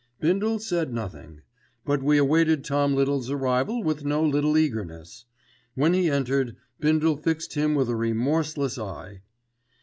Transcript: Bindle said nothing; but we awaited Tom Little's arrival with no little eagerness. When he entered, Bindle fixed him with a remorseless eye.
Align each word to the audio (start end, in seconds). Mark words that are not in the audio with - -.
Bindle 0.19 0.57
said 0.57 0.91
nothing; 0.91 1.43
but 1.85 2.01
we 2.01 2.17
awaited 2.17 2.63
Tom 2.65 2.95
Little's 2.95 3.29
arrival 3.29 3.83
with 3.83 4.03
no 4.03 4.23
little 4.25 4.57
eagerness. 4.57 5.25
When 5.75 5.93
he 5.93 6.09
entered, 6.09 6.55
Bindle 6.79 7.17
fixed 7.17 7.53
him 7.53 7.75
with 7.75 7.87
a 7.87 7.95
remorseless 7.95 8.79
eye. 8.79 9.21